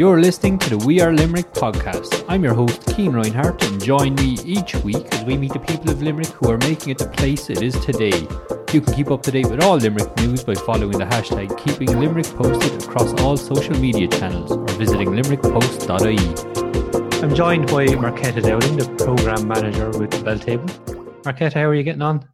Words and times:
You're 0.00 0.18
listening 0.18 0.58
to 0.60 0.70
the 0.70 0.78
We 0.78 1.02
Are 1.02 1.12
Limerick 1.12 1.52
podcast. 1.52 2.24
I'm 2.26 2.42
your 2.42 2.54
host, 2.54 2.96
Cian 2.96 3.12
Reinhardt, 3.12 3.62
and 3.64 3.84
join 3.84 4.14
me 4.14 4.38
each 4.46 4.74
week 4.76 5.04
as 5.12 5.22
we 5.26 5.36
meet 5.36 5.52
the 5.52 5.58
people 5.58 5.90
of 5.90 6.00
Limerick 6.00 6.28
who 6.28 6.50
are 6.50 6.56
making 6.56 6.88
it 6.88 6.96
the 6.96 7.06
place 7.06 7.50
it 7.50 7.60
is 7.60 7.78
today. 7.84 8.26
You 8.72 8.80
can 8.80 8.94
keep 8.94 9.10
up 9.10 9.22
to 9.24 9.30
date 9.30 9.50
with 9.50 9.62
all 9.62 9.76
Limerick 9.76 10.16
news 10.16 10.42
by 10.42 10.54
following 10.54 10.96
the 10.96 11.04
hashtag 11.04 11.54
Keeping 11.58 12.00
Limerick 12.00 12.24
Posted 12.28 12.82
across 12.82 13.12
all 13.20 13.36
social 13.36 13.78
media 13.78 14.08
channels 14.08 14.52
or 14.52 14.66
visiting 14.78 15.10
limerickpost.ie. 15.10 16.16
I'm 17.22 17.34
joined 17.34 17.66
by 17.66 17.88
Marketa 17.88 18.42
Dowling, 18.42 18.78
the 18.78 19.04
Programme 19.04 19.46
Manager 19.46 19.90
with 19.98 20.12
the 20.12 20.22
Bell 20.24 20.38
Table. 20.38 20.64
Marketa, 21.24 21.52
how 21.52 21.66
are 21.66 21.74
you 21.74 21.82
getting 21.82 22.00
on? 22.00 22.26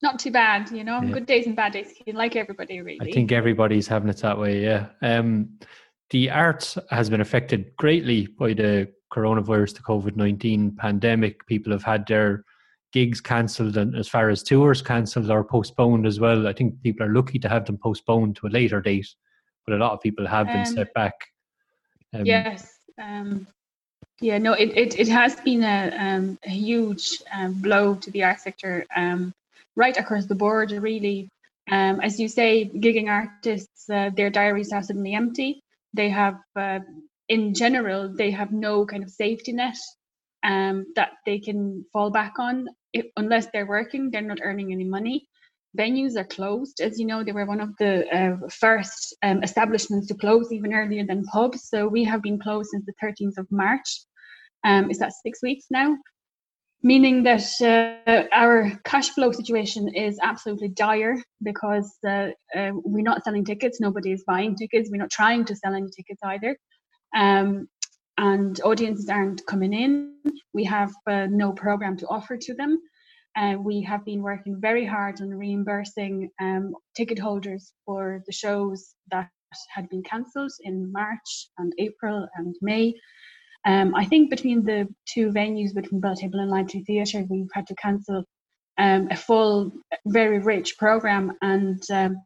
Not 0.00 0.18
too 0.18 0.30
bad, 0.30 0.70
you 0.70 0.84
know. 0.84 1.02
Yeah. 1.02 1.12
Good 1.12 1.26
days 1.26 1.46
and 1.46 1.54
bad 1.54 1.72
days. 1.72 1.92
Like 2.06 2.34
everybody, 2.34 2.80
really. 2.80 3.10
I 3.10 3.12
think 3.12 3.30
everybody's 3.30 3.88
having 3.88 4.08
it 4.08 4.16
that 4.18 4.38
way. 4.38 4.62
Yeah. 4.62 4.88
Um, 5.02 5.58
the 6.10 6.30
arts 6.30 6.78
has 6.90 7.10
been 7.10 7.20
affected 7.20 7.74
greatly 7.76 8.26
by 8.26 8.52
the 8.52 8.92
coronavirus, 9.12 9.74
the 9.76 9.82
COVID 9.82 10.16
nineteen 10.16 10.72
pandemic. 10.72 11.46
People 11.46 11.72
have 11.72 11.82
had 11.82 12.06
their 12.06 12.44
gigs 12.92 13.20
cancelled, 13.20 13.76
and 13.76 13.96
as 13.96 14.06
far 14.06 14.30
as 14.30 14.42
tours 14.42 14.80
cancelled 14.80 15.30
or 15.30 15.42
postponed 15.42 16.06
as 16.06 16.20
well. 16.20 16.46
I 16.46 16.52
think 16.52 16.80
people 16.82 17.06
are 17.06 17.12
lucky 17.12 17.38
to 17.40 17.48
have 17.48 17.64
them 17.64 17.78
postponed 17.78 18.36
to 18.36 18.46
a 18.46 18.48
later 18.48 18.80
date, 18.80 19.08
but 19.66 19.74
a 19.74 19.78
lot 19.78 19.92
of 19.92 20.00
people 20.00 20.26
have 20.26 20.46
been 20.46 20.58
um, 20.58 20.66
set 20.66 20.94
back. 20.94 21.14
Um, 22.12 22.24
yes. 22.24 22.78
Um, 23.02 23.48
yeah, 24.20 24.38
no, 24.38 24.52
it, 24.52 24.70
it, 24.76 24.98
it 24.98 25.08
has 25.08 25.34
been 25.40 25.64
a, 25.64 25.92
um, 25.98 26.38
a 26.44 26.50
huge 26.50 27.20
um, 27.32 27.54
blow 27.54 27.96
to 27.96 28.10
the 28.12 28.22
art 28.22 28.38
sector 28.38 28.86
um, 28.94 29.32
right 29.74 29.96
across 29.96 30.26
the 30.26 30.36
board, 30.36 30.70
really. 30.70 31.28
Um, 31.68 32.00
as 32.00 32.20
you 32.20 32.28
say, 32.28 32.70
gigging 32.72 33.08
artists, 33.08 33.90
uh, 33.90 34.10
their 34.14 34.30
diaries 34.30 34.72
are 34.72 34.82
suddenly 34.82 35.14
empty. 35.14 35.63
They 35.94 36.10
have, 36.10 36.36
uh, 36.56 36.80
in 37.28 37.54
general, 37.54 38.12
they 38.14 38.30
have 38.32 38.52
no 38.52 38.84
kind 38.84 39.02
of 39.02 39.10
safety 39.10 39.52
net 39.52 39.78
um, 40.44 40.86
that 40.96 41.12
they 41.24 41.38
can 41.38 41.84
fall 41.92 42.10
back 42.10 42.34
on. 42.38 42.66
If, 42.92 43.06
unless 43.16 43.46
they're 43.52 43.66
working, 43.66 44.10
they're 44.10 44.20
not 44.20 44.40
earning 44.42 44.72
any 44.72 44.84
money. 44.84 45.26
Venues 45.78 46.16
are 46.16 46.24
closed. 46.24 46.80
As 46.80 47.00
you 47.00 47.06
know, 47.06 47.24
they 47.24 47.32
were 47.32 47.46
one 47.46 47.60
of 47.60 47.70
the 47.78 48.06
uh, 48.16 48.48
first 48.48 49.16
um, 49.22 49.42
establishments 49.42 50.06
to 50.08 50.14
close 50.14 50.52
even 50.52 50.74
earlier 50.74 51.04
than 51.04 51.24
pubs. 51.24 51.68
So 51.68 51.88
we 51.88 52.04
have 52.04 52.22
been 52.22 52.38
closed 52.38 52.70
since 52.70 52.84
the 52.86 52.94
13th 53.02 53.38
of 53.38 53.50
March. 53.50 54.02
Um, 54.64 54.90
is 54.90 54.98
that 54.98 55.12
six 55.12 55.42
weeks 55.42 55.66
now? 55.70 55.96
Meaning 56.84 57.22
that 57.22 57.42
uh, 58.06 58.24
our 58.30 58.70
cash 58.84 59.08
flow 59.08 59.32
situation 59.32 59.88
is 59.94 60.18
absolutely 60.22 60.68
dire 60.68 61.16
because 61.42 61.90
uh, 62.06 62.28
uh, 62.54 62.70
we're 62.84 63.02
not 63.02 63.24
selling 63.24 63.44
tickets, 63.44 63.80
nobody 63.80 64.12
is 64.12 64.22
buying 64.26 64.54
tickets, 64.54 64.90
we're 64.92 64.98
not 64.98 65.10
trying 65.10 65.46
to 65.46 65.56
sell 65.56 65.74
any 65.74 65.88
tickets 65.96 66.20
either. 66.22 66.56
Um, 67.16 67.68
and 68.18 68.60
audiences 68.60 69.08
aren't 69.08 69.44
coming 69.46 69.72
in. 69.72 70.14
We 70.52 70.64
have 70.64 70.92
uh, 71.10 71.26
no 71.30 71.52
program 71.52 71.96
to 71.96 72.06
offer 72.06 72.36
to 72.36 72.54
them. 72.54 72.78
Uh, 73.34 73.56
we 73.58 73.80
have 73.82 74.04
been 74.04 74.22
working 74.22 74.60
very 74.60 74.84
hard 74.84 75.20
on 75.22 75.30
reimbursing 75.30 76.30
um, 76.40 76.74
ticket 76.94 77.18
holders 77.18 77.72
for 77.86 78.22
the 78.26 78.32
shows 78.32 78.94
that 79.10 79.30
had 79.74 79.88
been 79.88 80.02
cancelled 80.02 80.52
in 80.60 80.92
March 80.92 81.48
and 81.58 81.72
April 81.78 82.28
and 82.36 82.54
May. 82.60 82.94
Um, 83.66 83.94
I 83.94 84.04
think 84.04 84.30
between 84.30 84.62
the 84.62 84.88
two 85.06 85.30
venues, 85.30 85.74
between 85.74 86.00
Belltable 86.00 86.40
and 86.40 86.50
Lime 86.50 86.68
Tree 86.68 86.84
Theatre, 86.84 87.24
we've 87.28 87.48
had 87.52 87.66
to 87.68 87.74
cancel 87.76 88.24
um, 88.78 89.08
a 89.10 89.16
full, 89.16 89.72
very 90.06 90.38
rich 90.38 90.76
program. 90.78 91.32
And 91.40 91.82
um, 91.90 92.16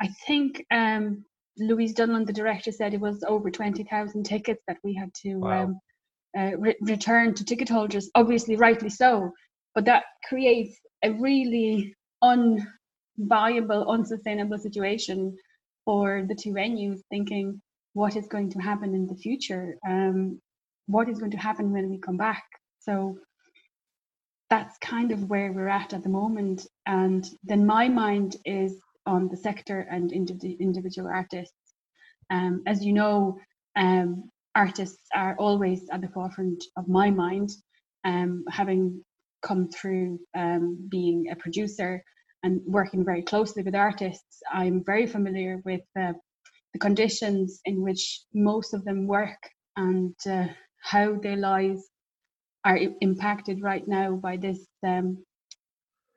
I 0.00 0.08
think 0.26 0.64
um, 0.70 1.24
Louise 1.58 1.94
Donlon, 1.94 2.26
the 2.26 2.32
director, 2.32 2.72
said 2.72 2.94
it 2.94 3.00
was 3.00 3.22
over 3.26 3.50
20,000 3.50 4.24
tickets 4.24 4.62
that 4.66 4.78
we 4.82 4.94
had 4.94 5.12
to 5.22 5.34
wow. 5.36 5.64
Um, 5.64 5.80
uh, 6.36 6.56
re- 6.58 6.76
return 6.82 7.34
to 7.34 7.44
ticket 7.44 7.68
holders. 7.68 8.08
Obviously, 8.14 8.56
rightly 8.56 8.88
so. 8.90 9.32
But 9.74 9.84
that 9.86 10.04
creates 10.28 10.78
a 11.02 11.12
really 11.12 11.94
unviable, 12.22 13.88
unsustainable 13.88 14.58
situation 14.58 15.36
for 15.84 16.24
the 16.28 16.34
two 16.34 16.52
venues, 16.52 17.00
thinking 17.10 17.60
what 17.94 18.16
is 18.16 18.26
going 18.28 18.50
to 18.50 18.60
happen 18.60 18.94
in 18.94 19.06
the 19.06 19.16
future. 19.16 19.76
Um, 19.88 20.40
what 20.90 21.08
is 21.08 21.18
going 21.18 21.30
to 21.30 21.38
happen 21.38 21.72
when 21.72 21.88
we 21.90 21.98
come 21.98 22.16
back. 22.16 22.44
So 22.80 23.18
that's 24.48 24.76
kind 24.78 25.12
of 25.12 25.30
where 25.30 25.52
we're 25.52 25.68
at 25.68 25.92
at 25.92 26.02
the 26.02 26.08
moment. 26.08 26.66
And 26.86 27.24
then 27.44 27.64
my 27.66 27.88
mind 27.88 28.36
is 28.44 28.80
on 29.06 29.28
the 29.28 29.36
sector 29.36 29.86
and 29.90 30.12
individual 30.12 31.08
artists. 31.08 31.54
Um, 32.30 32.62
as 32.66 32.84
you 32.84 32.92
know, 32.92 33.38
um, 33.76 34.30
artists 34.54 35.06
are 35.14 35.36
always 35.38 35.88
at 35.92 36.00
the 36.00 36.08
forefront 36.08 36.64
of 36.76 36.88
my 36.88 37.10
mind, 37.10 37.50
um, 38.04 38.44
having 38.50 39.04
come 39.42 39.68
through 39.68 40.18
um, 40.36 40.88
being 40.90 41.30
a 41.30 41.36
producer 41.36 42.02
and 42.42 42.60
working 42.66 43.04
very 43.04 43.22
closely 43.22 43.62
with 43.62 43.74
artists. 43.74 44.42
I'm 44.50 44.82
very 44.84 45.06
familiar 45.06 45.60
with 45.64 45.82
uh, 45.98 46.12
the 46.72 46.78
conditions 46.78 47.60
in 47.64 47.82
which 47.82 48.22
most 48.34 48.74
of 48.74 48.84
them 48.84 49.06
work 49.06 49.38
and 49.76 50.14
uh, 50.28 50.46
how 50.80 51.14
their 51.16 51.36
lives 51.36 51.88
are 52.64 52.78
impacted 53.00 53.62
right 53.62 53.86
now 53.86 54.16
by 54.16 54.36
this 54.36 54.66
um, 54.86 55.24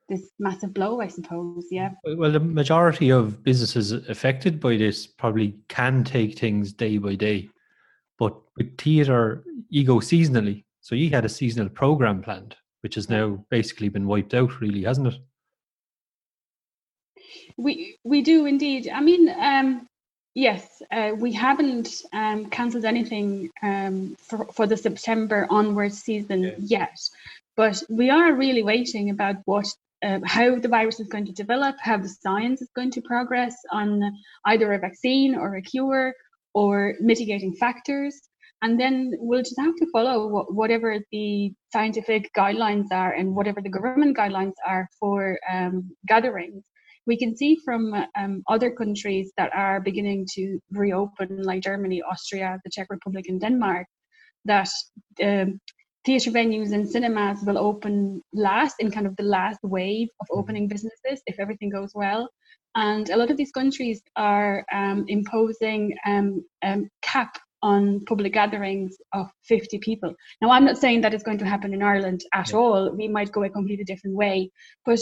this 0.09 0.31
massive 0.39 0.73
blow, 0.73 1.01
I 1.01 1.07
suppose. 1.07 1.65
Yeah. 1.71 1.91
Well, 2.03 2.31
the 2.31 2.39
majority 2.39 3.11
of 3.11 3.43
businesses 3.43 3.91
affected 3.91 4.59
by 4.59 4.77
this 4.77 5.07
probably 5.07 5.55
can 5.69 6.03
take 6.03 6.37
things 6.37 6.73
day 6.73 6.97
by 6.97 7.15
day, 7.15 7.49
but 8.19 8.35
with 8.57 8.77
theatre, 8.77 9.43
you 9.69 9.85
go 9.85 9.95
seasonally. 9.97 10.65
So 10.81 10.95
you 10.95 11.09
had 11.09 11.25
a 11.25 11.29
seasonal 11.29 11.69
program 11.69 12.21
planned, 12.21 12.55
which 12.81 12.95
has 12.95 13.09
now 13.09 13.45
basically 13.49 13.89
been 13.89 14.05
wiped 14.05 14.33
out, 14.33 14.59
really, 14.59 14.83
hasn't 14.83 15.07
it? 15.07 15.15
We 17.57 17.97
we 18.03 18.21
do 18.21 18.45
indeed. 18.45 18.89
I 18.89 19.01
mean, 19.01 19.29
um, 19.29 19.87
Yes, 20.35 20.81
uh, 20.91 21.11
we 21.15 21.31
haven't 21.31 22.01
um, 22.11 22.47
cancelled 22.47 22.85
anything 22.85 23.51
um, 23.61 24.15
for, 24.19 24.45
for 24.45 24.65
the 24.65 24.75
September 24.75 25.45
onwards 25.51 26.01
season 26.01 26.43
yeah. 26.43 26.55
yet, 26.59 26.97
but 27.55 27.83
we 27.87 28.09
are 28.09 28.33
really 28.33 28.63
waiting 28.63 29.11
about 29.11 29.35
what 29.45 29.67
uh, 30.03 30.19
how 30.25 30.57
the 30.57 30.67
virus 30.67 30.99
is 30.99 31.07
going 31.07 31.25
to 31.25 31.31
develop, 31.31 31.75
how 31.79 31.97
the 31.97 32.09
science 32.09 32.61
is 32.61 32.69
going 32.75 32.91
to 32.91 33.01
progress 33.01 33.55
on 33.71 34.01
either 34.45 34.73
a 34.73 34.79
vaccine 34.79 35.35
or 35.35 35.55
a 35.55 35.61
cure 35.61 36.13
or 36.53 36.95
mitigating 36.99 37.53
factors. 37.53 38.19
And 38.63 38.79
then 38.79 39.13
we'll 39.19 39.43
just 39.43 39.59
have 39.59 39.75
to 39.75 39.85
follow 39.91 40.45
whatever 40.49 40.97
the 41.11 41.53
scientific 41.71 42.31
guidelines 42.35 42.91
are 42.91 43.13
and 43.13 43.35
whatever 43.35 43.61
the 43.61 43.69
government 43.69 44.17
guidelines 44.17 44.53
are 44.65 44.89
for 44.99 45.37
um, 45.51 45.91
gatherings 46.07 46.63
we 47.05 47.17
can 47.17 47.35
see 47.35 47.57
from 47.63 47.93
um, 48.17 48.43
other 48.47 48.71
countries 48.71 49.31
that 49.37 49.51
are 49.53 49.81
beginning 49.81 50.25
to 50.33 50.59
reopen, 50.71 51.43
like 51.43 51.61
Germany, 51.61 52.01
Austria, 52.01 52.59
the 52.63 52.71
Czech 52.71 52.87
Republic, 52.89 53.25
and 53.27 53.41
Denmark, 53.41 53.87
that 54.45 54.69
um, 55.21 55.59
theatre 56.05 56.31
venues 56.31 56.73
and 56.73 56.89
cinemas 56.89 57.39
will 57.45 57.57
open 57.57 58.21
last 58.33 58.75
in 58.79 58.91
kind 58.91 59.07
of 59.07 59.15
the 59.15 59.23
last 59.23 59.59
wave 59.63 60.07
of 60.19 60.27
mm-hmm. 60.27 60.39
opening 60.39 60.67
businesses 60.67 61.21
if 61.25 61.39
everything 61.39 61.69
goes 61.69 61.91
well. 61.93 62.29
And 62.75 63.09
a 63.09 63.17
lot 63.17 63.29
of 63.29 63.37
these 63.37 63.51
countries 63.51 64.01
are 64.15 64.65
um, 64.73 65.05
imposing 65.07 65.95
um, 66.05 66.43
um, 66.63 66.89
cap 67.01 67.37
on 67.61 68.03
public 68.05 68.33
gatherings 68.33 68.97
of 69.13 69.29
50 69.45 69.79
people. 69.79 70.13
Now, 70.41 70.51
I'm 70.51 70.65
not 70.65 70.77
saying 70.77 71.01
that 71.01 71.13
is 71.13 71.23
going 71.23 71.37
to 71.37 71.45
happen 71.45 71.73
in 71.73 71.81
Ireland 71.81 72.21
at 72.33 72.51
yeah. 72.51 72.57
all. 72.57 72.91
We 72.91 73.07
might 73.07 73.31
go 73.31 73.43
a 73.43 73.49
completely 73.49 73.85
different 73.85 74.17
way. 74.17 74.51
But 74.85 74.99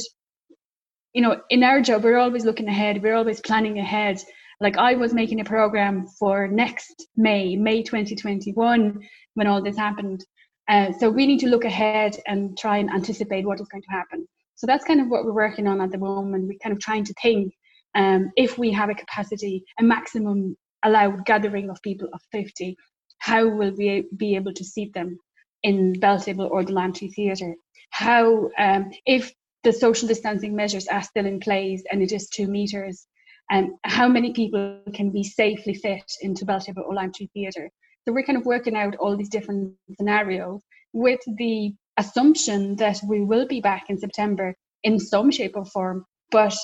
you 1.13 1.21
know, 1.21 1.41
in 1.49 1.63
our 1.63 1.81
job, 1.81 2.03
we're 2.03 2.17
always 2.17 2.45
looking 2.45 2.67
ahead. 2.67 3.01
We're 3.01 3.15
always 3.15 3.41
planning 3.41 3.79
ahead. 3.79 4.21
Like 4.59 4.77
I 4.77 4.95
was 4.95 5.13
making 5.13 5.41
a 5.41 5.45
program 5.45 6.07
for 6.07 6.47
next 6.47 7.07
May, 7.17 7.55
May 7.55 7.83
2021, 7.83 9.01
when 9.33 9.47
all 9.47 9.61
this 9.61 9.77
happened. 9.77 10.23
Uh, 10.69 10.91
so 10.93 11.09
we 11.09 11.25
need 11.25 11.39
to 11.39 11.49
look 11.49 11.65
ahead 11.65 12.17
and 12.27 12.57
try 12.57 12.77
and 12.77 12.89
anticipate 12.89 13.45
what 13.45 13.59
is 13.59 13.67
going 13.67 13.83
to 13.83 13.91
happen. 13.91 14.27
So 14.55 14.67
that's 14.67 14.85
kind 14.85 15.01
of 15.01 15.07
what 15.07 15.25
we're 15.25 15.33
working 15.33 15.67
on 15.67 15.81
at 15.81 15.91
the 15.91 15.97
moment. 15.97 16.47
We're 16.47 16.59
kind 16.63 16.73
of 16.73 16.79
trying 16.79 17.03
to 17.05 17.13
think 17.21 17.53
um, 17.95 18.31
if 18.37 18.57
we 18.57 18.71
have 18.71 18.89
a 18.89 18.95
capacity, 18.95 19.63
a 19.79 19.83
maximum 19.83 20.55
allowed 20.83 21.25
gathering 21.25 21.69
of 21.69 21.81
people 21.81 22.07
of 22.13 22.21
50, 22.31 22.77
how 23.17 23.47
will 23.47 23.71
we 23.75 24.07
be 24.15 24.35
able 24.35 24.53
to 24.53 24.63
seat 24.63 24.93
them 24.93 25.17
in 25.63 25.93
Belltable 25.93 26.49
or 26.49 26.63
the 26.63 26.93
Tree 26.95 27.11
Theatre? 27.11 27.55
How, 27.89 28.49
um, 28.57 28.91
if 29.05 29.33
the 29.63 29.73
social 29.73 30.07
distancing 30.07 30.55
measures 30.55 30.87
are 30.87 31.03
still 31.03 31.25
in 31.25 31.39
place 31.39 31.83
and 31.91 32.01
it 32.01 32.11
is 32.11 32.29
two 32.29 32.47
meters. 32.47 33.07
And 33.49 33.67
um, 33.67 33.77
how 33.83 34.07
many 34.07 34.33
people 34.33 34.81
can 34.93 35.11
be 35.11 35.23
safely 35.23 35.73
fit 35.73 36.09
into 36.21 36.45
Belltable 36.45 36.85
or 36.85 36.93
Lime 36.93 37.11
Tree 37.13 37.29
Theatre? 37.33 37.69
So 38.05 38.13
we're 38.13 38.23
kind 38.23 38.37
of 38.37 38.45
working 38.45 38.75
out 38.75 38.95
all 38.95 39.15
these 39.17 39.29
different 39.29 39.73
scenarios 39.97 40.61
with 40.93 41.19
the 41.37 41.73
assumption 41.97 42.75
that 42.77 42.99
we 43.07 43.21
will 43.21 43.45
be 43.45 43.61
back 43.61 43.89
in 43.89 43.97
September 43.97 44.55
in 44.83 44.99
some 44.99 45.29
shape 45.31 45.55
or 45.55 45.65
form, 45.65 46.05
but 46.31 46.55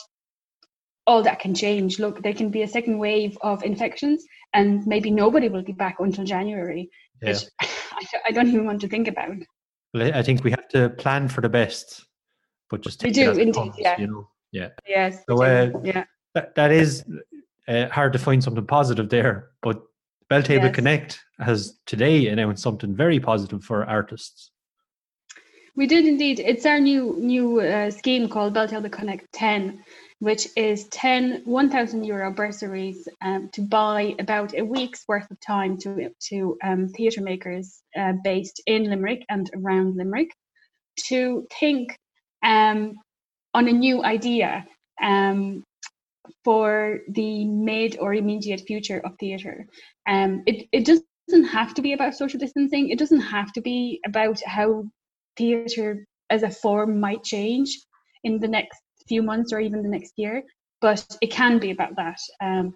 all 1.05 1.23
that 1.23 1.39
can 1.39 1.53
change. 1.53 1.99
Look, 1.99 2.23
there 2.23 2.33
can 2.33 2.49
be 2.49 2.63
a 2.63 2.67
second 2.67 2.97
wave 2.97 3.37
of 3.41 3.63
infections, 3.63 4.23
and 4.53 4.85
maybe 4.87 5.11
nobody 5.11 5.49
will 5.49 5.63
be 5.63 5.73
back 5.73 5.97
until 5.99 6.25
January. 6.25 6.89
Yeah. 7.21 7.29
Which 7.29 7.43
I 8.25 8.31
don't 8.31 8.47
even 8.47 8.65
want 8.65 8.81
to 8.81 8.87
think 8.87 9.07
about. 9.07 9.37
Well, 9.93 10.13
I 10.13 10.21
think 10.21 10.43
we 10.43 10.51
have 10.51 10.67
to 10.69 10.89
plan 10.89 11.29
for 11.29 11.41
the 11.41 11.49
best, 11.49 12.05
but 12.69 12.81
just 12.81 12.99
take 12.99 13.13
do 13.13 13.31
indeed. 13.31 13.53
Comes, 13.53 13.75
yeah. 13.77 13.99
You 13.99 14.07
know. 14.07 14.29
Yeah. 14.51 14.69
Yes. 14.87 15.23
So 15.29 15.43
uh, 15.43 15.71
yeah, 15.83 16.05
that, 16.33 16.55
that 16.55 16.71
is 16.71 17.03
uh, 17.67 17.87
hard 17.87 18.13
to 18.13 18.19
find 18.19 18.43
something 18.43 18.65
positive 18.65 19.09
there, 19.09 19.49
but 19.61 19.81
Belltable 20.29 20.63
yes. 20.63 20.75
Connect 20.75 21.19
has 21.39 21.77
today 21.85 22.27
announced 22.27 22.63
something 22.63 22.95
very 22.95 23.19
positive 23.19 23.63
for 23.63 23.85
artists. 23.85 24.51
We 25.75 25.87
did 25.87 26.05
indeed. 26.05 26.39
It's 26.39 26.65
our 26.65 26.79
new 26.79 27.15
new 27.19 27.61
uh, 27.61 27.91
scheme 27.91 28.29
called 28.29 28.53
Belltable 28.53 28.91
Connect 28.91 29.31
10, 29.33 29.83
which 30.19 30.47
is 30.55 30.85
10 30.89 31.43
1,000 31.45 32.03
euro 32.03 32.31
bursaries 32.31 33.07
um, 33.21 33.49
to 33.53 33.61
buy 33.61 34.15
about 34.19 34.57
a 34.57 34.65
week's 34.65 35.03
worth 35.07 35.29
of 35.29 35.39
time 35.39 35.77
to 35.77 36.09
to 36.29 36.57
um, 36.63 36.89
theatre 36.89 37.21
makers 37.21 37.81
uh, 37.97 38.13
based 38.23 38.61
in 38.65 38.89
Limerick 38.89 39.23
and 39.29 39.49
around 39.55 39.95
Limerick 39.95 40.31
to 41.05 41.47
think 41.59 41.97
um, 42.43 42.95
on 43.53 43.67
a 43.67 43.71
new 43.71 44.03
idea 44.03 44.65
um, 45.01 45.63
for 46.43 46.99
the 47.09 47.45
mid 47.45 47.97
or 47.99 48.13
immediate 48.13 48.61
future 48.61 49.01
of 49.03 49.13
theatre. 49.19 49.65
Um, 50.07 50.43
it, 50.45 50.67
it 50.71 50.85
doesn't 50.85 51.47
have 51.47 51.73
to 51.75 51.81
be 51.81 51.93
about 51.93 52.15
social 52.15 52.39
distancing. 52.39 52.89
It 52.89 52.99
doesn't 52.99 53.21
have 53.21 53.51
to 53.53 53.61
be 53.61 53.99
about 54.05 54.41
how 54.45 54.85
theatre 55.37 56.05
as 56.29 56.43
a 56.43 56.49
form 56.49 56.99
might 56.99 57.23
change 57.23 57.77
in 58.23 58.39
the 58.39 58.47
next 58.47 58.79
few 59.07 59.21
months 59.21 59.53
or 59.53 59.59
even 59.59 59.81
the 59.81 59.89
next 59.89 60.13
year, 60.17 60.43
but 60.81 61.05
it 61.21 61.31
can 61.31 61.59
be 61.59 61.71
about 61.71 61.95
that. 61.95 62.19
Um, 62.41 62.75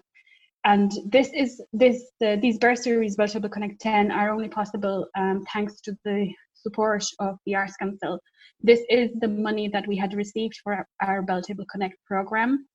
and 0.64 0.92
this 1.06 1.30
is 1.34 1.60
this 1.72 2.04
uh, 2.24 2.36
these 2.36 2.58
bursaries 2.58 3.16
Belltable 3.16 3.50
Connect 3.50 3.80
10 3.80 4.12
are 4.12 4.30
only 4.30 4.48
possible 4.48 5.06
um, 5.16 5.44
thanks 5.52 5.80
to 5.80 5.96
the 6.04 6.32
support 6.62 7.04
of 7.18 7.36
the 7.46 7.54
Arts 7.54 7.76
Council. 7.76 8.18
This 8.60 8.80
is 8.88 9.10
the 9.20 9.28
money 9.28 9.68
that 9.68 9.86
we 9.86 9.96
had 9.96 10.14
received 10.14 10.54
for 10.62 10.86
our, 11.02 11.22
Belltable 11.22 11.66
Connect 11.70 11.96
program 12.06 12.66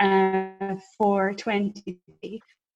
uh, 0.00 0.76
for 0.96 1.32
20. 1.34 1.98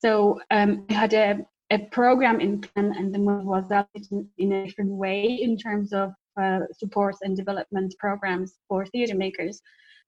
So 0.01 0.41
um, 0.51 0.87
we 0.89 0.95
had 0.95 1.13
a, 1.13 1.39
a 1.71 1.79
program 1.79 2.41
in 2.41 2.61
plan 2.61 2.95
and 2.97 3.15
the 3.15 3.19
money 3.19 3.45
was 3.45 3.71
allocated 3.71 4.29
in 4.39 4.53
a 4.53 4.67
different 4.67 4.91
way 4.91 5.39
in 5.41 5.57
terms 5.57 5.93
of 5.93 6.13
uh, 6.41 6.61
supports 6.73 7.19
and 7.23 7.37
development 7.37 7.95
programs 7.99 8.55
for 8.69 8.87
theatre 8.87 9.17
makers. 9.17 9.61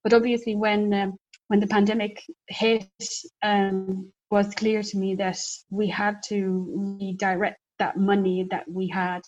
But 0.03 0.13
obviously, 0.13 0.55
when 0.55 0.93
um, 0.93 1.13
when 1.47 1.59
the 1.59 1.67
pandemic 1.67 2.21
hit, 2.47 2.89
um, 3.43 4.11
was 4.33 4.55
clear 4.55 4.81
to 4.81 4.97
me 4.97 5.13
that 5.13 5.37
we 5.69 5.87
had 5.87 6.15
to 6.23 6.97
redirect 6.99 7.59
that 7.77 7.97
money 7.97 8.47
that 8.49 8.65
we 8.67 8.87
had, 8.87 9.21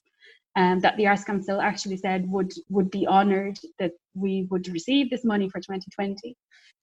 um, 0.55 0.79
that 0.79 0.95
the 0.97 1.07
Arts 1.07 1.23
Council 1.23 1.59
actually 1.61 1.97
said 1.97 2.29
would 2.29 2.53
would 2.69 2.89
be 2.89 3.07
honoured 3.07 3.59
that 3.79 3.91
we 4.13 4.47
would 4.49 4.67
receive 4.69 5.09
this 5.09 5.25
money 5.25 5.49
for 5.49 5.59
2020. 5.59 6.35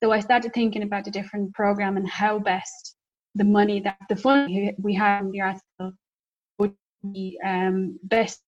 So 0.02 0.12
I 0.12 0.20
started 0.20 0.52
thinking 0.52 0.82
about 0.82 1.06
a 1.06 1.10
different 1.10 1.54
program 1.54 1.96
and 1.96 2.08
how 2.08 2.38
best 2.38 2.96
the 3.34 3.44
money 3.44 3.80
that 3.80 3.96
the 4.08 4.16
fund 4.16 4.74
we 4.78 4.94
have 4.94 5.24
in 5.24 5.30
the 5.30 5.40
Arts 5.40 5.60
Council 5.78 5.96
would 6.58 6.74
be 7.12 7.38
um, 7.44 7.98
best 8.02 8.40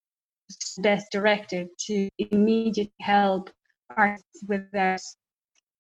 best 0.78 1.10
directed 1.10 1.68
to 1.86 2.08
immediately 2.18 2.92
help 3.00 3.50
artists 3.96 4.44
without 4.46 5.00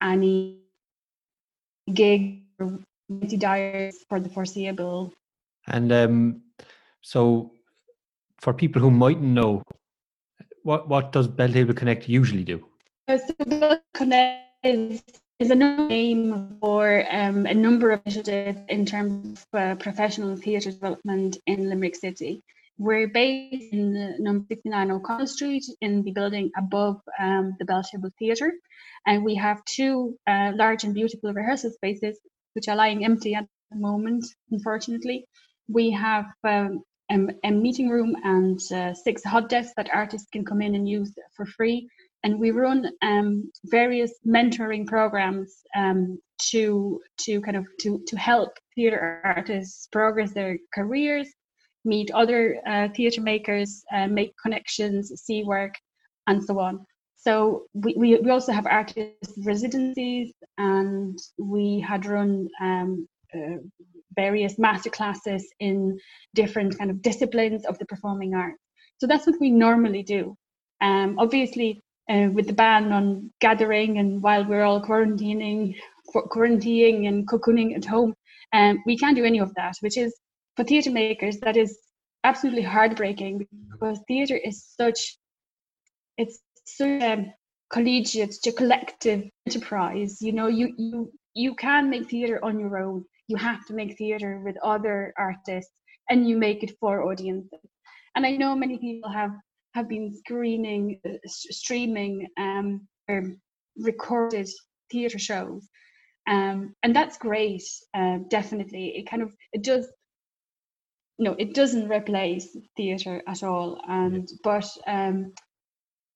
any 0.02 0.60
gig 1.92 2.42
or 2.58 2.78
diets 3.38 4.04
for 4.08 4.20
the 4.20 4.28
foreseeable. 4.28 5.12
And 5.66 5.92
um, 5.92 6.42
so, 7.00 7.52
for 8.44 8.52
people 8.52 8.80
who 8.80 8.90
mightn't 8.90 9.34
know, 9.40 9.62
what 10.62 10.88
what 10.88 11.12
does 11.12 11.26
Belltable 11.26 11.76
Connect 11.76 12.08
usually 12.08 12.44
do? 12.44 12.64
So 13.08 13.78
Connect 13.94 14.42
is 14.62 15.02
is 15.40 15.50
a 15.50 15.54
name 15.54 16.58
for 16.60 17.04
um, 17.10 17.46
a 17.46 17.54
number 17.54 17.90
of 17.90 18.00
initiatives 18.04 18.60
in 18.68 18.86
terms 18.86 19.44
of 19.52 19.60
uh, 19.60 19.74
professional 19.76 20.36
theatre 20.36 20.70
development 20.70 21.38
in 21.46 21.68
Limerick 21.70 21.96
City. 21.96 22.42
We're 22.76 23.08
based 23.08 23.72
in 23.72 24.16
number 24.22 24.44
69 24.48 24.90
O'Connell 24.90 25.26
Street 25.26 25.64
in 25.80 26.02
the 26.02 26.12
building 26.12 26.50
above 26.56 27.00
um, 27.18 27.56
the 27.58 27.64
Belltable 27.64 28.12
Theatre. 28.18 28.52
And 29.06 29.24
we 29.24 29.34
have 29.36 29.64
two 29.64 30.16
uh, 30.26 30.52
large 30.54 30.84
and 30.84 30.94
beautiful 30.94 31.32
rehearsal 31.32 31.70
spaces, 31.70 32.18
which 32.54 32.68
are 32.68 32.76
lying 32.76 33.04
empty 33.04 33.34
at 33.34 33.46
the 33.70 33.78
moment, 33.78 34.24
unfortunately. 34.50 35.26
We 35.68 35.92
have 35.92 36.26
um, 36.42 36.82
a, 37.10 37.18
a, 37.44 37.50
meeting 37.50 37.88
room 37.88 38.16
and 38.24 38.60
uh, 38.72 38.94
six 38.94 39.22
hot 39.24 39.48
desks 39.48 39.74
that 39.76 39.90
artists 39.92 40.28
can 40.32 40.44
come 40.44 40.62
in 40.62 40.74
and 40.74 40.88
use 40.88 41.12
for 41.36 41.46
free. 41.46 41.88
And 42.22 42.40
we 42.40 42.50
run 42.50 42.90
um, 43.02 43.50
various 43.66 44.12
mentoring 44.26 44.86
programs 44.86 45.62
um, 45.76 46.18
to 46.50 47.00
to 47.18 47.40
kind 47.42 47.56
of 47.56 47.66
to 47.80 48.02
to 48.06 48.16
help 48.16 48.58
theatre 48.74 49.20
artists 49.24 49.88
progress 49.92 50.32
their 50.32 50.58
careers 50.74 51.28
meet 51.84 52.10
other 52.12 52.60
uh, 52.66 52.88
theatre 52.94 53.20
makers, 53.20 53.84
uh, 53.92 54.06
make 54.06 54.34
connections, 54.42 55.12
see 55.22 55.44
work, 55.44 55.74
and 56.26 56.42
so 56.42 56.58
on. 56.58 56.84
So 57.16 57.64
we, 57.72 57.94
we, 57.96 58.18
we 58.18 58.30
also 58.30 58.52
have 58.52 58.66
artist 58.66 59.32
residencies, 59.44 60.32
and 60.58 61.18
we 61.38 61.80
had 61.80 62.06
run 62.06 62.48
um, 62.60 63.08
uh, 63.34 63.58
various 64.16 64.58
master 64.58 64.90
classes 64.90 65.46
in 65.60 65.98
different 66.34 66.78
kind 66.78 66.90
of 66.90 67.02
disciplines 67.02 67.64
of 67.66 67.78
the 67.78 67.86
performing 67.86 68.34
arts. 68.34 68.58
So 68.98 69.06
that's 69.06 69.26
what 69.26 69.40
we 69.40 69.50
normally 69.50 70.02
do. 70.02 70.36
Um, 70.80 71.16
obviously, 71.18 71.82
uh, 72.10 72.28
with 72.32 72.46
the 72.46 72.52
ban 72.52 72.92
on 72.92 73.30
gathering 73.40 73.98
and 73.98 74.22
while 74.22 74.44
we're 74.44 74.62
all 74.62 74.82
quarantining, 74.82 75.76
quarantining 76.14 77.08
and 77.08 77.26
cocooning 77.26 77.76
at 77.76 77.84
home, 77.84 78.14
um, 78.52 78.82
we 78.86 78.96
can't 78.96 79.16
do 79.16 79.24
any 79.24 79.40
of 79.40 79.54
that, 79.54 79.74
which 79.80 79.96
is 79.96 80.14
for 80.56 80.64
theatre 80.64 80.90
makers, 80.90 81.38
that 81.40 81.56
is 81.56 81.78
absolutely 82.22 82.62
heartbreaking 82.62 83.46
because 83.70 84.00
theatre 84.08 84.36
is 84.36 84.64
such 84.64 85.18
it's 86.16 86.38
such 86.64 87.02
a 87.02 87.34
collegiate, 87.70 88.34
a 88.46 88.52
collective 88.52 89.24
enterprise. 89.46 90.22
You 90.22 90.32
know, 90.32 90.46
you 90.46 90.72
you 90.78 91.12
you 91.34 91.54
can 91.54 91.90
make 91.90 92.08
theatre 92.08 92.42
on 92.44 92.58
your 92.58 92.78
own. 92.78 93.04
You 93.28 93.36
have 93.36 93.64
to 93.66 93.74
make 93.74 93.96
theatre 93.96 94.40
with 94.44 94.56
other 94.62 95.12
artists, 95.18 95.72
and 96.10 96.28
you 96.28 96.36
make 96.36 96.62
it 96.62 96.76
for 96.80 97.02
audiences. 97.10 97.60
And 98.14 98.26
I 98.26 98.36
know 98.36 98.54
many 98.54 98.78
people 98.78 99.10
have 99.10 99.32
have 99.74 99.88
been 99.88 100.14
screening, 100.16 101.00
uh, 101.04 101.18
streaming, 101.26 102.28
um, 102.38 102.86
or 103.08 103.34
recorded 103.76 104.48
theatre 104.90 105.18
shows, 105.18 105.68
um, 106.28 106.74
and 106.82 106.94
that's 106.94 107.18
great. 107.18 107.62
Uh, 107.94 108.18
definitely, 108.28 108.96
it 108.96 109.10
kind 109.10 109.22
of 109.22 109.32
it 109.52 109.62
does 109.62 109.88
no, 111.18 111.34
it 111.38 111.54
doesn't 111.54 111.88
replace 111.88 112.56
theatre 112.76 113.22
at 113.26 113.42
all. 113.42 113.80
And 113.88 114.28
but 114.42 114.68
um, 114.86 115.32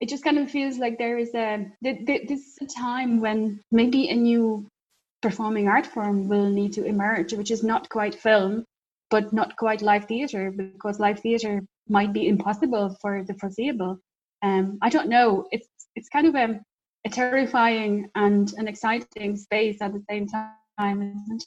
it 0.01 0.09
just 0.09 0.25
kind 0.25 0.39
of 0.39 0.51
feels 0.51 0.79
like 0.79 0.99
there 0.99 1.19
is 1.19 1.35
a 1.35 1.67
this 1.83 2.41
is 2.41 2.59
a 2.63 2.67
time 2.67 3.21
when 3.21 3.61
maybe 3.71 4.09
a 4.09 4.17
new 4.17 4.69
performing 5.21 5.69
art 5.69 5.87
form 5.87 6.29
will 6.29 6.49
need 6.49 6.73
to 6.75 6.85
emerge, 6.85 7.33
which 7.33 7.51
is 7.51 7.63
not 7.63 7.89
quite 7.89 8.15
film, 8.15 8.65
but 9.11 9.33
not 9.33 9.57
quite 9.57 9.83
live 9.83 10.05
theatre, 10.05 10.51
because 10.51 11.01
live 11.01 11.21
theatre 11.21 11.63
might 11.89 12.13
be 12.13 12.29
impossible 12.29 12.97
for 13.01 13.25
the 13.25 13.35
foreseeable. 13.35 13.99
Um, 14.43 14.79
I 14.83 14.89
don't 14.89 15.09
know. 15.09 15.47
It's 15.51 15.69
it's 15.97 16.09
kind 16.09 16.27
of 16.27 16.35
a, 16.35 16.61
a 17.05 17.11
terrifying 17.11 18.09
and 18.15 18.53
an 18.57 18.69
exciting 18.69 19.37
space 19.37 19.79
at 19.81 19.93
the 19.93 20.03
same 20.09 20.29
time, 20.29 20.55
isn't 20.79 21.43
it? 21.43 21.45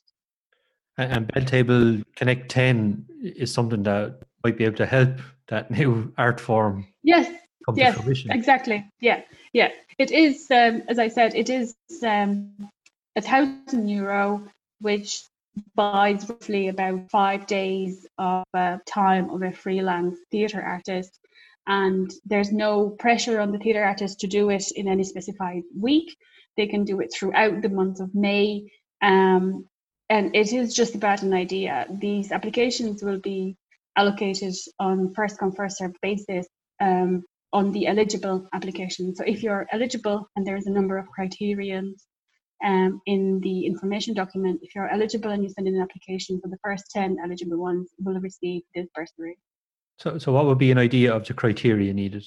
And 0.97 1.27
Belltable 1.29 2.03
Connect 2.15 2.49
10 2.49 3.05
is 3.23 3.53
something 3.53 3.83
that 3.83 4.19
might 4.43 4.57
be 4.57 4.65
able 4.65 4.77
to 4.77 4.85
help 4.85 5.19
that 5.47 5.71
new 5.71 6.13
art 6.17 6.39
form. 6.39 6.85
Yes. 7.03 7.31
yes, 7.75 7.97
exactly. 8.29 8.85
Yeah, 8.99 9.21
yeah. 9.53 9.69
It 9.97 10.11
is, 10.11 10.49
um, 10.51 10.83
as 10.87 10.99
I 10.99 11.07
said, 11.07 11.33
it 11.35 11.49
is 11.49 11.75
um, 12.03 12.51
a 13.15 13.21
thousand 13.21 13.89
euro, 13.89 14.43
which 14.79 15.23
buys 15.75 16.29
roughly 16.29 16.69
about 16.69 17.09
five 17.09 17.45
days 17.45 18.07
of 18.17 18.43
uh, 18.53 18.77
time 18.85 19.29
of 19.29 19.41
a 19.41 19.51
freelance 19.51 20.17
theatre 20.31 20.61
artist. 20.61 21.19
And 21.67 22.11
there's 22.25 22.51
no 22.51 22.89
pressure 22.89 23.39
on 23.39 23.51
the 23.51 23.59
theatre 23.59 23.83
artist 23.83 24.21
to 24.21 24.27
do 24.27 24.49
it 24.49 24.71
in 24.71 24.87
any 24.87 25.03
specified 25.03 25.63
week. 25.77 26.15
They 26.57 26.67
can 26.67 26.85
do 26.85 26.99
it 27.01 27.13
throughout 27.13 27.61
the 27.61 27.69
month 27.69 27.99
of 27.99 28.15
May. 28.15 28.71
Um, 29.01 29.67
and 30.09 30.35
it 30.35 30.51
is 30.51 30.73
just 30.73 30.95
about 30.95 31.21
an 31.21 31.33
idea. 31.33 31.85
These 31.89 32.31
applications 32.31 33.03
will 33.03 33.19
be 33.19 33.55
allocated 33.95 34.55
on 34.79 35.13
first 35.13 35.37
come 35.37 35.51
first 35.51 35.77
served 35.77 35.97
basis 36.01 36.47
um, 36.79 37.23
on 37.53 37.71
the 37.71 37.87
eligible 37.87 38.47
application. 38.53 39.15
So 39.15 39.23
if 39.25 39.43
you're 39.43 39.67
eligible 39.71 40.29
and 40.35 40.45
there's 40.45 40.67
a 40.67 40.71
number 40.71 40.97
of 40.97 41.07
criterions, 41.07 42.05
um, 42.63 43.01
in 43.05 43.39
the 43.41 43.65
information 43.65 44.13
document, 44.13 44.59
if 44.61 44.75
you're 44.75 44.89
eligible 44.89 45.31
and 45.31 45.43
you 45.43 45.49
send 45.49 45.67
in 45.67 45.75
an 45.75 45.81
application 45.81 46.39
for 46.41 46.47
the 46.47 46.57
first 46.63 46.85
10 46.91 47.17
eligible 47.23 47.57
ones, 47.57 47.89
will 47.99 48.19
receive 48.19 48.61
this 48.75 48.87
bursary. 48.95 49.37
So, 49.97 50.17
so 50.17 50.31
what 50.31 50.45
would 50.45 50.57
be 50.57 50.71
an 50.71 50.77
idea 50.77 51.13
of 51.13 51.25
the 51.25 51.33
criteria 51.33 51.93
needed? 51.93 52.25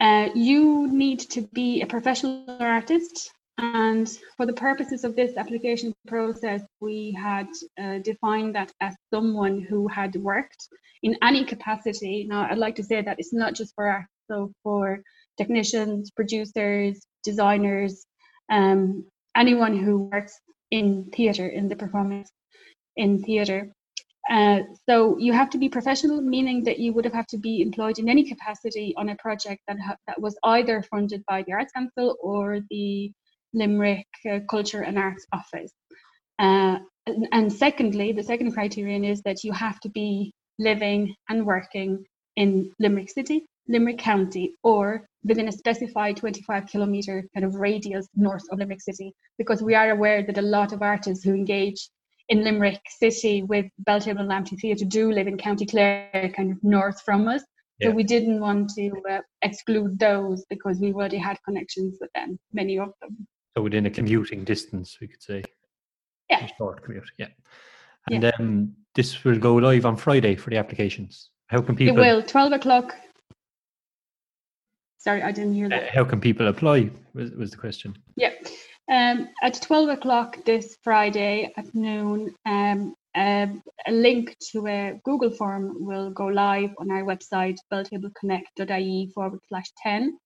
Uh, 0.00 0.28
you 0.34 0.88
need 0.92 1.20
to 1.20 1.42
be 1.52 1.82
a 1.82 1.86
professional 1.86 2.44
artist 2.60 3.30
and 3.58 4.08
for 4.36 4.46
the 4.46 4.52
purposes 4.52 5.02
of 5.02 5.16
this 5.16 5.36
application 5.36 5.92
process, 6.06 6.62
we 6.80 7.16
had 7.20 7.48
uh, 7.80 7.98
defined 7.98 8.54
that 8.54 8.72
as 8.80 8.94
someone 9.12 9.60
who 9.60 9.88
had 9.88 10.14
worked 10.14 10.68
in 11.02 11.16
any 11.22 11.44
capacity. 11.44 12.24
Now, 12.28 12.46
I'd 12.48 12.58
like 12.58 12.76
to 12.76 12.84
say 12.84 13.02
that 13.02 13.18
it's 13.18 13.32
not 13.32 13.54
just 13.54 13.74
for 13.74 13.88
art, 13.88 14.06
so 14.30 14.52
for 14.62 15.02
technicians, 15.36 16.12
producers, 16.12 17.04
designers, 17.24 18.06
um, 18.50 19.04
anyone 19.36 19.76
who 19.76 20.08
works 20.12 20.38
in 20.70 21.10
theatre, 21.14 21.48
in 21.48 21.68
the 21.68 21.76
performance 21.76 22.30
in 22.96 23.22
theatre. 23.22 23.72
Uh, 24.30 24.60
so 24.86 25.16
you 25.18 25.32
have 25.32 25.48
to 25.48 25.58
be 25.58 25.68
professional, 25.70 26.20
meaning 26.20 26.62
that 26.64 26.78
you 26.78 26.92
would 26.92 27.04
have, 27.04 27.14
have 27.14 27.26
to 27.28 27.38
be 27.38 27.62
employed 27.62 27.98
in 27.98 28.08
any 28.10 28.24
capacity 28.24 28.92
on 28.98 29.08
a 29.08 29.16
project 29.16 29.62
that 29.66 29.78
ha- 29.80 29.96
that 30.06 30.20
was 30.20 30.36
either 30.44 30.82
funded 30.82 31.24
by 31.26 31.42
the 31.42 31.52
Arts 31.52 31.72
Council 31.72 32.16
or 32.22 32.60
the 32.68 33.10
Limerick 33.54 34.06
uh, 34.30 34.40
Culture 34.50 34.82
and 34.82 34.98
Arts 34.98 35.26
Office. 35.32 35.72
Uh, 36.38 36.78
and, 37.06 37.26
and, 37.32 37.52
secondly, 37.52 38.12
the 38.12 38.22
second 38.22 38.52
criterion 38.52 39.02
is 39.02 39.22
that 39.22 39.42
you 39.44 39.52
have 39.52 39.80
to 39.80 39.88
be 39.88 40.32
living 40.58 41.14
and 41.30 41.46
working 41.46 42.04
in 42.36 42.70
Limerick 42.78 43.08
City, 43.08 43.46
Limerick 43.66 43.98
County, 43.98 44.54
or 44.62 45.06
within 45.28 45.48
a 45.48 45.52
specified 45.52 46.16
25 46.16 46.66
kilometre 46.66 47.28
kind 47.34 47.44
of 47.44 47.54
radius 47.54 48.08
north 48.16 48.42
of 48.50 48.58
Limerick 48.58 48.80
City, 48.80 49.14
because 49.36 49.62
we 49.62 49.74
are 49.74 49.90
aware 49.90 50.22
that 50.22 50.38
a 50.38 50.42
lot 50.42 50.72
of 50.72 50.82
artists 50.82 51.22
who 51.22 51.34
engage 51.34 51.88
in 52.28 52.42
Limerick 52.42 52.80
City 52.88 53.42
with 53.42 53.66
Belltable 53.86 54.20
and 54.20 54.28
Lime 54.28 54.44
Tree 54.44 54.58
Theatre 54.58 54.84
do 54.84 55.12
live 55.12 55.26
in 55.26 55.36
County 55.36 55.66
Clare, 55.66 56.32
kind 56.34 56.52
of 56.52 56.58
north 56.62 57.00
from 57.02 57.28
us. 57.28 57.42
Yeah. 57.78 57.88
So 57.88 57.94
we 57.94 58.02
didn't 58.02 58.40
want 58.40 58.70
to 58.70 58.90
uh, 59.08 59.20
exclude 59.42 59.98
those 59.98 60.44
because 60.50 60.80
we 60.80 60.92
already 60.92 61.18
had 61.18 61.38
connections 61.44 61.98
with 62.00 62.10
them, 62.14 62.38
many 62.52 62.78
of 62.78 62.92
them. 63.00 63.26
So 63.56 63.62
within 63.62 63.86
a 63.86 63.90
commuting 63.90 64.44
distance, 64.44 64.98
we 65.00 65.08
could 65.08 65.22
say. 65.22 65.42
Yeah. 66.28 66.44
A 66.44 66.48
short 66.58 66.82
commute. 66.82 67.10
Yeah. 67.18 67.28
And 68.10 68.22
yeah. 68.22 68.30
Um, 68.38 68.74
this 68.94 69.24
will 69.24 69.38
go 69.38 69.54
live 69.54 69.86
on 69.86 69.96
Friday 69.96 70.34
for 70.36 70.50
the 70.50 70.56
applications. 70.56 71.30
How 71.46 71.62
can 71.62 71.76
people? 71.76 71.96
It 71.96 72.00
will. 72.00 72.22
Twelve 72.22 72.52
o'clock. 72.52 72.94
Sorry, 74.98 75.22
I 75.22 75.32
didn't 75.32 75.54
hear 75.54 75.68
that. 75.68 75.84
Uh, 75.84 75.92
how 75.92 76.04
can 76.04 76.20
people 76.20 76.48
apply? 76.48 76.90
Was, 77.14 77.30
was 77.32 77.50
the 77.50 77.56
question. 77.56 77.96
Yeah. 78.16 78.32
Um, 78.90 79.28
at 79.42 79.60
12 79.60 79.90
o'clock 79.90 80.44
this 80.44 80.76
Friday 80.82 81.52
at 81.56 81.74
noon, 81.74 82.34
um, 82.46 82.94
um, 83.14 83.62
a 83.86 83.92
link 83.92 84.36
to 84.52 84.66
a 84.66 85.00
Google 85.04 85.30
form 85.30 85.76
will 85.84 86.10
go 86.10 86.26
live 86.26 86.70
on 86.78 86.90
our 86.90 87.02
website, 87.02 87.56
belltableconnect.ie 87.72 89.12
forward 89.14 89.40
slash 89.48 89.66
10 89.82 90.18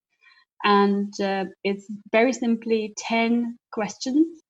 and 0.65 1.13
uh, 1.21 1.45
it's 1.65 1.87
very 2.13 2.33
simply 2.33 2.95
10 2.97 3.59
questions. 3.73 4.41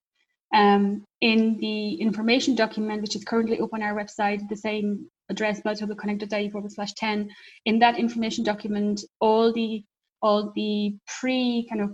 Um, 0.55 1.05
in 1.23 1.57
the 1.61 1.95
information 1.95 2.55
document, 2.55 3.01
which 3.01 3.17
is 3.17 3.25
currently 3.25 3.59
up 3.59 3.71
on 3.73 3.83
our 3.83 3.95
website, 3.95 4.47
the 4.51 4.57
same 4.57 5.07
address, 5.31 5.63
belltableconnect.ie 5.63 6.51
forward 6.51 6.73
slash 6.73 6.93
10, 6.93 7.31
in 7.65 7.79
that 7.79 7.99
information 7.99 8.45
document, 8.45 9.03
all 9.19 9.53
the 9.55 9.83
all 10.23 10.53
the 10.55 10.97
pre 11.21 11.67
kind 11.69 11.83
of 11.83 11.91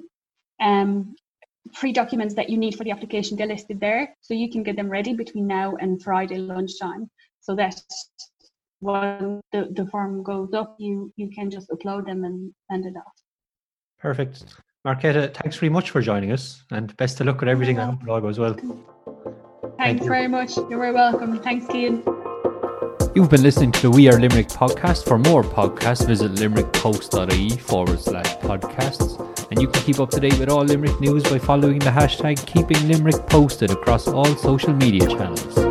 um, 0.61 1.15
pre 1.73 1.93
documents 1.93 2.35
that 2.35 2.49
you 2.49 2.59
need 2.59 2.77
for 2.77 2.85
the 2.85 2.91
application, 2.91 3.37
they're 3.37 3.47
listed 3.47 3.81
there. 3.81 4.15
So 4.21 4.35
you 4.35 4.51
can 4.51 4.63
get 4.63 4.77
them 4.77 4.89
ready 4.89 5.15
between 5.15 5.47
now 5.47 5.77
and 5.77 6.03
Friday 6.03 6.39
lunchtime 6.39 7.11
so 7.41 7.55
that 7.57 7.81
when 8.81 9.41
the, 9.53 9.69
the 9.73 9.87
form 9.87 10.23
goes 10.23 10.53
up, 10.53 10.77
you, 10.79 11.13
you 11.17 11.31
can 11.31 11.51
just 11.51 11.69
upload 11.71 12.07
them 12.07 12.25
and 12.25 12.53
send 12.71 12.87
it 12.87 12.95
off. 12.97 13.13
Perfect. 13.99 14.45
Marketa, 14.87 15.35
thanks 15.35 15.57
very 15.57 15.71
much 15.71 15.91
for 15.91 16.01
joining 16.01 16.31
us 16.31 16.63
and 16.71 16.97
best 16.97 17.21
of 17.21 17.27
luck 17.27 17.41
with 17.41 17.49
everything. 17.49 17.79
I 17.79 17.87
hope 17.87 18.03
it 18.03 18.09
all 18.09 18.21
goes 18.21 18.39
well. 18.39 18.55
Thanks 19.79 20.01
Thank 20.01 20.03
very 20.03 20.29
much. 20.29 20.57
You're 20.57 20.79
very 20.79 20.93
welcome. 20.93 21.39
Thanks, 21.41 21.67
Cian. 21.73 22.03
You've 23.19 23.31
been 23.31 23.43
listening 23.43 23.73
to 23.73 23.83
the 23.83 23.91
We 23.91 24.09
Are 24.09 24.17
Limerick 24.17 24.47
podcast. 24.47 25.05
For 25.05 25.19
more 25.19 25.43
podcasts, 25.43 26.07
visit 26.07 26.37
limerickpost.ie 26.37 27.59
forward 27.59 27.99
slash 27.99 28.37
podcasts. 28.37 29.19
And 29.51 29.61
you 29.61 29.67
can 29.67 29.83
keep 29.83 29.99
up 29.99 30.11
to 30.11 30.21
date 30.21 30.39
with 30.39 30.49
all 30.49 30.63
Limerick 30.63 31.01
news 31.01 31.25
by 31.25 31.41
following 31.41 31.81
the 31.81 31.91
hashtag 31.91 32.47
Keeping 32.47 32.87
Limerick 32.87 33.27
Posted 33.27 33.73
across 33.73 34.07
all 34.07 34.37
social 34.37 34.73
media 34.73 35.05
channels. 35.09 35.68